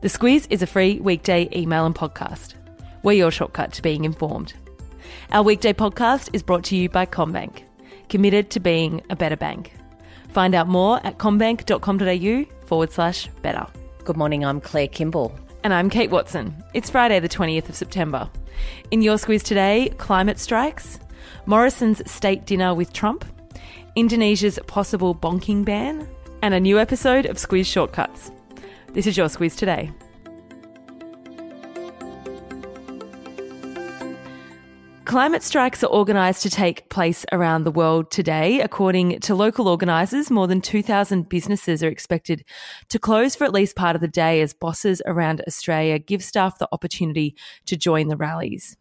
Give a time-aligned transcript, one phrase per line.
[0.00, 2.54] The Squiz is a free weekday email and podcast.
[3.02, 4.54] We're your shortcut to being informed.
[5.30, 7.64] Our weekday podcast is brought to you by CommBank,
[8.08, 9.74] committed to being a better bank.
[10.30, 13.66] Find out more at commbank.com.au forward slash better.
[14.04, 15.38] Good morning, I'm Claire Kimball.
[15.64, 16.64] And I'm Kate Watson.
[16.72, 18.30] It's Friday, the 20th of September.
[18.90, 20.98] In your squiz today, climate strikes,
[21.44, 23.26] Morrison's state dinner with Trump,
[23.96, 26.08] Indonesia's possible bonking ban,
[26.40, 28.30] and a new episode of Squiz Shortcuts.
[28.92, 29.92] This is your squiz today.
[35.10, 38.60] Climate strikes are organised to take place around the world today.
[38.60, 42.44] According to local organisers, more than 2,000 businesses are expected
[42.90, 46.58] to close for at least part of the day as bosses around Australia give staff
[46.58, 47.34] the opportunity
[47.66, 48.76] to join the rallies.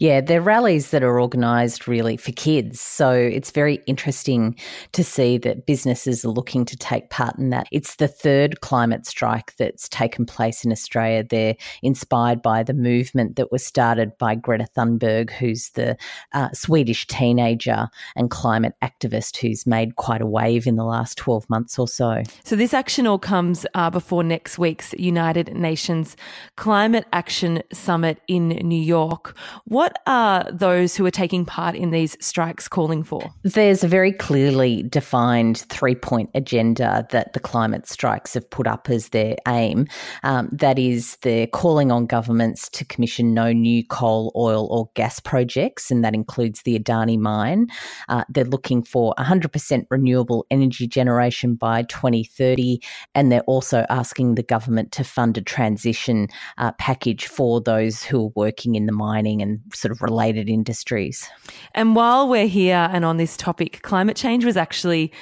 [0.00, 2.80] Yeah, they're rallies that are organised really for kids.
[2.80, 4.56] So it's very interesting
[4.90, 7.68] to see that businesses are looking to take part in that.
[7.70, 11.22] It's the third climate strike that's taken place in Australia.
[11.22, 15.96] They're inspired by the movement that was started by Greta Thunberg, who's who's the
[16.32, 21.48] uh, Swedish teenager and climate activist who's made quite a wave in the last 12
[21.50, 22.22] months or so.
[22.44, 26.16] So, this action all comes uh, before next week's United Nations
[26.56, 29.36] Climate Action Summit in New York.
[29.64, 33.30] What are those who are taking part in these strikes calling for?
[33.42, 38.88] There's a very clearly defined three point agenda that the climate strikes have put up
[38.88, 39.86] as their aim.
[40.22, 45.20] Um, that is, they're calling on governments to commission no new coal, oil, or gas
[45.20, 47.66] projects projects, and that includes the Adani mine.
[48.08, 52.80] Uh, they're looking for 100% renewable energy generation by 2030,
[53.16, 58.26] and they're also asking the government to fund a transition uh, package for those who
[58.26, 61.28] are working in the mining and sort of related industries.
[61.74, 65.12] And while we're here and on this topic, climate change was actually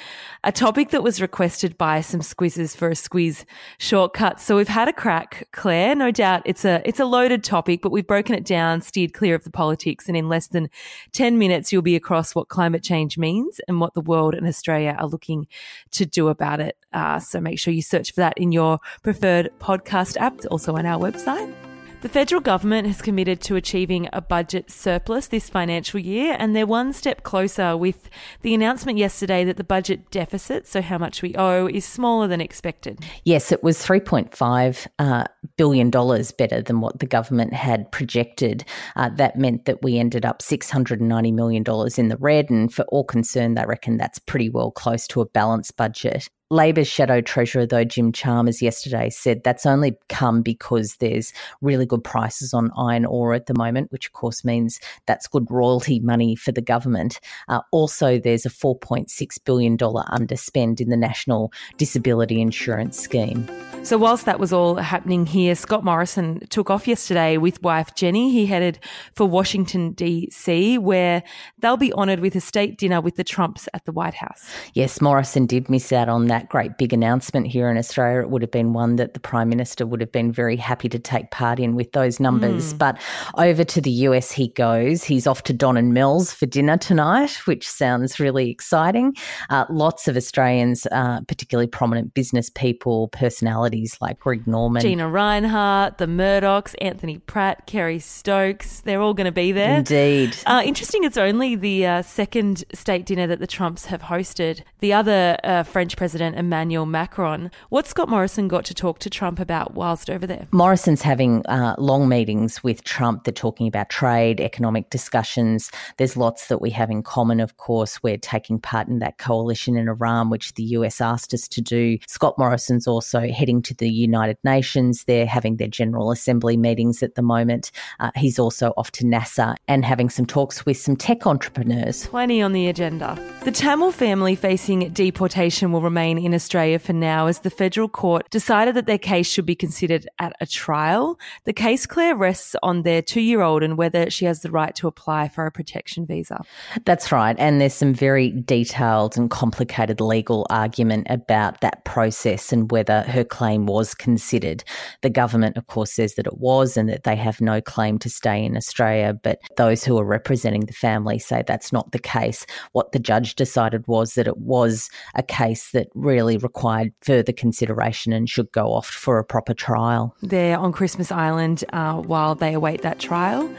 [0.43, 3.45] a topic that was requested by some squizzes for a squiz
[3.77, 4.39] shortcut.
[4.39, 5.95] So we've had a crack, Claire.
[5.95, 9.35] No doubt it's a it's a loaded topic, but we've broken it down, steered clear
[9.35, 10.69] of the politics, and in less than
[11.11, 14.95] ten minutes you'll be across what climate change means and what the world and Australia
[14.99, 15.47] are looking
[15.91, 16.77] to do about it.
[16.93, 20.35] Uh, so make sure you search for that in your preferred podcast app.
[20.35, 21.68] It's also on our website.
[22.01, 26.65] The federal government has committed to achieving a budget surplus this financial year, and they're
[26.65, 28.09] one step closer with
[28.41, 32.39] the announcement yesterday that the budget deficit, so how much we owe, is smaller than
[32.39, 32.99] expected.
[33.25, 35.25] Yes, it was $3.5 uh,
[35.57, 38.63] billion dollars better than what the government had projected.
[38.95, 41.65] Uh, that meant that we ended up $690 million
[41.97, 45.25] in the red, and for all concerned, they reckon that's pretty well close to a
[45.25, 46.29] balanced budget.
[46.51, 52.03] Labor's shadow treasurer, though, Jim Chalmers, yesterday said that's only come because there's really good
[52.03, 56.35] prices on iron ore at the moment, which of course means that's good royalty money
[56.35, 57.19] for the government.
[57.49, 59.09] Uh, also, there's a $4.6
[59.45, 63.47] billion underspend in the National Disability Insurance Scheme.
[63.83, 68.31] So, whilst that was all happening here, Scott Morrison took off yesterday with wife Jenny.
[68.31, 68.79] He headed
[69.13, 71.23] for Washington, D.C., where
[71.59, 74.49] they'll be honoured with a state dinner with the Trumps at the White House.
[74.73, 78.21] Yes, Morrison did miss out on that great big announcement here in Australia.
[78.21, 80.99] It would have been one that the Prime Minister would have been very happy to
[80.99, 82.73] take part in with those numbers.
[82.73, 82.77] Mm.
[82.77, 83.01] But
[83.37, 85.03] over to the US he goes.
[85.03, 89.15] He's off to Don and Mel's for dinner tonight, which sounds really exciting.
[89.49, 95.97] Uh, lots of Australians, uh, particularly prominent business people, personalities, like Greg Norman, Gina Rinehart,
[95.97, 98.81] the Murdochs, Anthony Pratt, Kerry Stokes.
[98.81, 99.79] They're all going to be there.
[99.79, 100.35] Indeed.
[100.45, 104.61] Uh, interesting, it's only the uh, second state dinner that the Trumps have hosted.
[104.79, 107.51] The other uh, French President, Emmanuel Macron.
[107.69, 110.47] What's Scott Morrison got to talk to Trump about whilst over there?
[110.51, 113.23] Morrison's having uh, long meetings with Trump.
[113.23, 115.71] They're talking about trade, economic discussions.
[115.97, 118.01] There's lots that we have in common, of course.
[118.03, 121.97] We're taking part in that coalition in Iran, which the US asked us to do.
[122.07, 125.05] Scott Morrison's also heading to the United Nations.
[125.05, 127.71] They're having their General Assembly meetings at the moment.
[127.99, 132.07] Uh, he's also off to NASA and having some talks with some tech entrepreneurs.
[132.07, 133.17] Plenty on the agenda.
[133.43, 138.29] The Tamil family facing deportation will remain in Australia for now as the federal court
[138.29, 141.19] decided that their case should be considered at a trial.
[141.45, 144.75] The case, Claire, rests on their two year old and whether she has the right
[144.75, 146.43] to apply for a protection visa.
[146.85, 147.35] That's right.
[147.39, 153.23] And there's some very detailed and complicated legal argument about that process and whether her
[153.23, 154.63] claim was considered.
[155.01, 158.09] The government, of course, says that it was and that they have no claim to
[158.09, 162.45] stay in Australia, but those who are representing the family say that's not the case.
[162.71, 168.11] What the judge decided was that it was a case that really required further consideration
[168.11, 170.15] and should go off for a proper trial.
[170.21, 173.49] They're on Christmas Island uh, while they await that trial.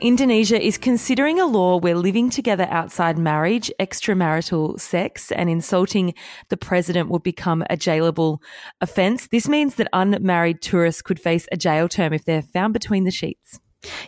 [0.00, 6.12] Indonesia is considering a law where living together outside marriage, extramarital sex, and insulting
[6.50, 8.38] the president would become a jailable
[8.82, 9.28] offence.
[9.28, 13.10] This means that unmarried tourists could face a jail term if they're found between the
[13.10, 13.60] sheets.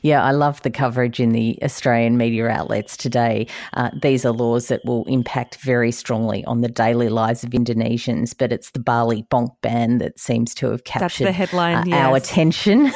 [0.02, 3.46] Yeah, I love the coverage in the Australian media outlets today.
[3.74, 8.34] Uh, these are laws that will impact very strongly on the daily lives of Indonesians,
[8.36, 12.06] but it's the Bali bonk ban that seems to have captured the headline, uh, yes.
[12.06, 12.92] our attention.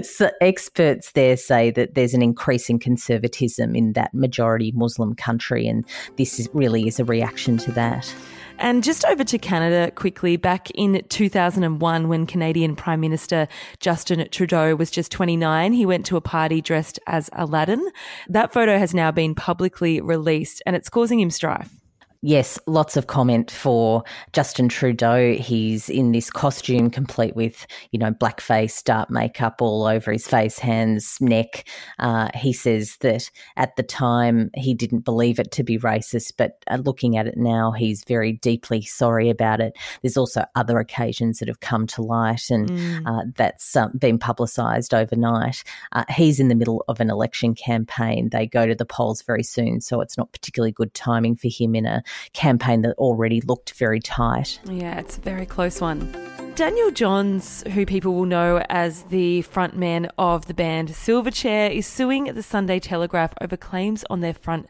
[0.02, 5.84] so experts there say that there's an increasing conservatism in that majority Muslim country, and
[6.16, 8.14] this is, really is a reaction to that.
[8.58, 13.48] And just over to Canada quickly, back in 2001, when Canadian Prime Minister
[13.80, 17.84] Justin Trudeau was just 29, he went to a party dressed as Aladdin.
[18.28, 21.81] That photo has now been publicly released and it's causing him strife.
[22.24, 25.34] Yes, lots of comment for Justin Trudeau.
[25.34, 30.56] He's in this costume complete with, you know, blackface, dark makeup all over his face,
[30.56, 31.64] hands, neck.
[31.98, 36.62] Uh, he says that at the time he didn't believe it to be racist, but
[36.70, 39.76] uh, looking at it now, he's very deeply sorry about it.
[40.00, 43.02] There's also other occasions that have come to light and mm.
[43.04, 45.64] uh, that's um, been publicised overnight.
[45.90, 48.28] Uh, he's in the middle of an election campaign.
[48.30, 51.74] They go to the polls very soon, so it's not particularly good timing for him
[51.74, 54.60] in a campaign that already looked very tight.
[54.64, 56.12] Yeah, it's a very close one.
[56.54, 62.24] Daniel Johns, who people will know as the frontman of the band Silverchair, is suing
[62.24, 64.68] the Sunday Telegraph over claims on their front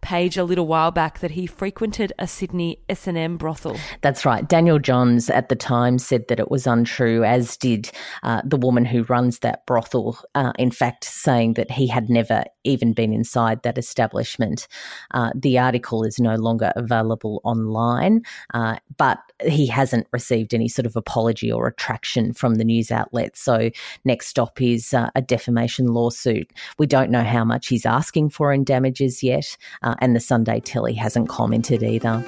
[0.00, 3.76] page a little while back that he frequented a Sydney S&M brothel.
[4.02, 4.46] That's right.
[4.46, 7.90] Daniel Johns at the time said that it was untrue, as did
[8.22, 10.18] uh, the woman who runs that brothel.
[10.34, 14.68] Uh, in fact, saying that he had never even been inside that establishment.
[15.12, 18.20] Uh, the article is no longer available online,
[18.52, 23.36] uh, but he hasn't received any sort of apology or retraction from the news outlet.
[23.36, 23.70] So
[24.04, 26.50] next stop is uh, a defamation lawsuit.
[26.78, 30.60] We don't know how much he's asking for in damages yet, uh, and the Sunday
[30.60, 32.24] Telly hasn't commented either.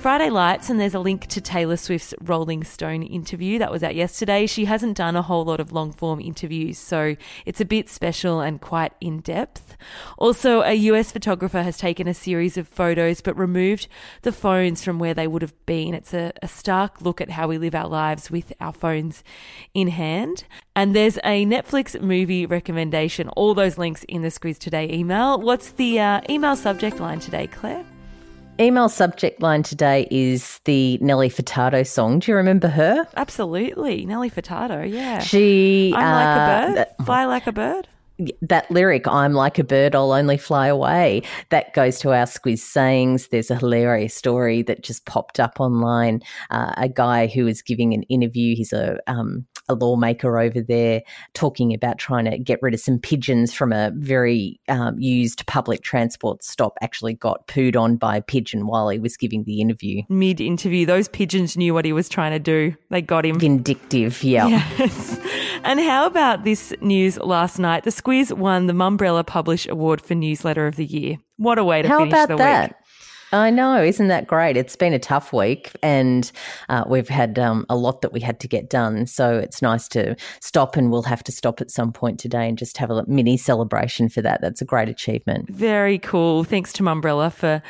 [0.00, 3.94] Friday Lights, and there's a link to Taylor Swift's Rolling Stone interview that was out
[3.94, 4.46] yesterday.
[4.46, 8.40] She hasn't done a whole lot of long form interviews, so it's a bit special
[8.40, 9.76] and quite in depth.
[10.16, 13.88] Also, a US photographer has taken a series of photos but removed
[14.22, 15.92] the phones from where they would have been.
[15.92, 19.22] It's a, a stark look at how we live our lives with our phones
[19.74, 20.44] in hand.
[20.74, 23.28] And there's a Netflix movie recommendation.
[23.36, 25.38] All those links in the Squiz Today email.
[25.38, 27.84] What's the uh, email subject line today, Claire?
[28.60, 32.18] Email subject line today is the Nelly Furtado song.
[32.18, 33.06] Do you remember her?
[33.16, 34.04] Absolutely.
[34.06, 35.20] Nelly Furtado, yeah.
[35.20, 35.92] She.
[35.96, 37.06] I'm uh, like a uh, bird.
[37.06, 37.88] Fly like a bird
[38.42, 42.58] that lyric, I'm like a bird, I'll only fly away, that goes to our squiz
[42.58, 43.28] sayings.
[43.28, 46.20] There's a hilarious story that just popped up online.
[46.50, 51.02] Uh, a guy who was giving an interview, he's a, um, a lawmaker over there,
[51.34, 55.82] talking about trying to get rid of some pigeons from a very um, used public
[55.82, 60.02] transport stop, actually got pooed on by a pigeon while he was giving the interview.
[60.08, 62.74] Mid interview, those pigeons knew what he was trying to do.
[62.90, 63.38] They got him.
[63.38, 64.48] Vindictive, yeah.
[64.80, 65.18] Yes.
[65.62, 67.84] And how about this news last night?
[67.84, 71.18] The Squiz won the Mumbrella Publish Award for Newsletter of the Year.
[71.36, 72.70] What a way to how finish the that?
[72.70, 72.76] week.
[73.32, 74.56] I know, isn't that great?
[74.56, 76.30] It's been a tough week, and
[76.68, 79.06] uh, we've had um, a lot that we had to get done.
[79.06, 82.58] So it's nice to stop, and we'll have to stop at some point today and
[82.58, 84.40] just have a mini celebration for that.
[84.40, 85.50] That's a great achievement.
[85.50, 86.44] Very cool.
[86.44, 87.62] Thanks to Mumbrella for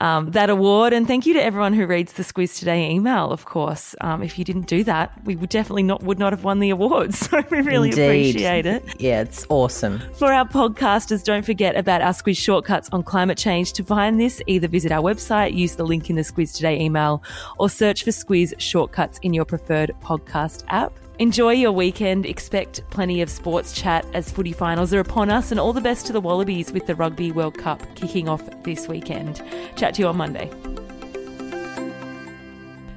[0.00, 3.30] um, that award, and thank you to everyone who reads the Squiz Today email.
[3.30, 6.44] Of course, um, if you didn't do that, we would definitely not would not have
[6.44, 7.14] won the award.
[7.26, 8.36] So we really Indeed.
[8.36, 9.00] appreciate it.
[9.00, 10.00] Yeah, it's awesome.
[10.14, 13.72] For our podcasters, don't forget about our Squiz shortcuts on climate change.
[13.74, 17.22] To find this, either visit our website, use the link in the Squiz Today email,
[17.58, 20.92] or search for Squiz Shortcuts in your preferred podcast app.
[21.18, 22.26] Enjoy your weekend.
[22.26, 26.06] Expect plenty of sports chat as footy finals are upon us, and all the best
[26.06, 29.42] to the Wallabies with the Rugby World Cup kicking off this weekend.
[29.76, 30.50] Chat to you on Monday.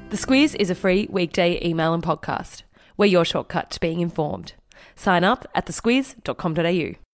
[0.10, 2.64] The Squiz is a free weekday email and podcast.
[2.98, 4.54] We're your shortcut to being informed.
[4.96, 7.09] Sign up at thesquiz.com.au.